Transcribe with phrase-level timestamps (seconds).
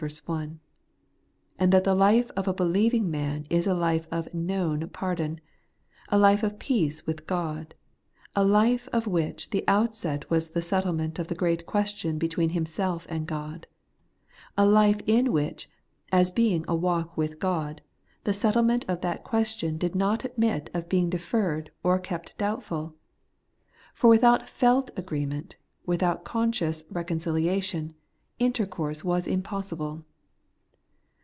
[0.25, 0.59] 1),
[1.59, 5.39] and that the life of a believing man is a life of knoum pardon;
[6.09, 7.75] a life of peace with God;
[8.35, 13.05] a life of which the outset was the settlement of the great question between himself
[13.11, 13.67] and God;
[14.57, 15.69] a life in which,
[16.11, 17.83] as being a walk with God,
[18.23, 20.81] the settlement of that question did The Pardon and the Peace made sure, 145 not
[20.81, 22.95] admit of being deferred or kept doubtful:
[23.93, 27.93] for without felt agreement, without conscious reconcilia tion,
[28.39, 30.03] intercourse was impossible.